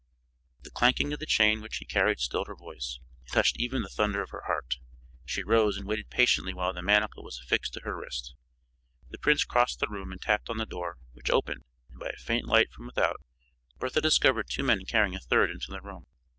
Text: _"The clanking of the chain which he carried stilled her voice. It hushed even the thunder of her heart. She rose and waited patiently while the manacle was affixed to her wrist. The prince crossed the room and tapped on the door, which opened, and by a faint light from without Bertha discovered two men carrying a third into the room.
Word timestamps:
_"The 0.63 0.71
clanking 0.71 1.13
of 1.13 1.19
the 1.19 1.27
chain 1.27 1.61
which 1.61 1.77
he 1.77 1.85
carried 1.85 2.19
stilled 2.19 2.47
her 2.47 2.55
voice. 2.55 2.97
It 3.27 3.35
hushed 3.35 3.59
even 3.59 3.83
the 3.83 3.87
thunder 3.87 4.23
of 4.23 4.31
her 4.31 4.45
heart. 4.47 4.77
She 5.25 5.43
rose 5.43 5.77
and 5.77 5.85
waited 5.85 6.09
patiently 6.09 6.55
while 6.55 6.73
the 6.73 6.81
manacle 6.81 7.23
was 7.23 7.39
affixed 7.39 7.73
to 7.73 7.81
her 7.81 7.95
wrist. 7.95 8.33
The 9.11 9.19
prince 9.19 9.43
crossed 9.45 9.79
the 9.79 9.87
room 9.87 10.11
and 10.11 10.19
tapped 10.19 10.49
on 10.49 10.57
the 10.57 10.65
door, 10.65 10.97
which 11.13 11.29
opened, 11.29 11.65
and 11.91 11.99
by 11.99 12.09
a 12.09 12.17
faint 12.17 12.47
light 12.47 12.71
from 12.71 12.87
without 12.87 13.21
Bertha 13.77 14.01
discovered 14.01 14.47
two 14.49 14.63
men 14.63 14.85
carrying 14.85 15.13
a 15.13 15.19
third 15.19 15.51
into 15.51 15.69
the 15.69 15.81
room. 15.81 16.07